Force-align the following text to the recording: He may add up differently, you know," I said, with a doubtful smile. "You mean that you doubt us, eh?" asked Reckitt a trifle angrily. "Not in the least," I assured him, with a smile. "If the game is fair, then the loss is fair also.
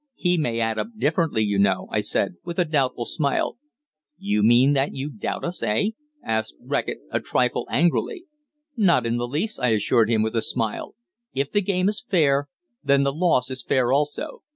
He 0.15 0.35
may 0.35 0.59
add 0.59 0.79
up 0.79 0.87
differently, 0.97 1.43
you 1.43 1.59
know," 1.59 1.87
I 1.91 1.99
said, 1.99 2.37
with 2.43 2.57
a 2.57 2.65
doubtful 2.65 3.05
smile. 3.05 3.59
"You 4.17 4.41
mean 4.41 4.73
that 4.73 4.95
you 4.95 5.11
doubt 5.11 5.43
us, 5.45 5.61
eh?" 5.61 5.89
asked 6.23 6.55
Reckitt 6.59 7.01
a 7.11 7.19
trifle 7.19 7.67
angrily. 7.69 8.25
"Not 8.75 9.05
in 9.05 9.17
the 9.17 9.27
least," 9.27 9.59
I 9.59 9.67
assured 9.73 10.09
him, 10.09 10.23
with 10.23 10.35
a 10.35 10.41
smile. 10.41 10.95
"If 11.35 11.51
the 11.51 11.61
game 11.61 11.87
is 11.87 12.01
fair, 12.01 12.49
then 12.83 13.03
the 13.03 13.13
loss 13.13 13.51
is 13.51 13.61
fair 13.61 13.93
also. 13.93 14.41